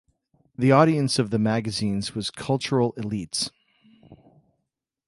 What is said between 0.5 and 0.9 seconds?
The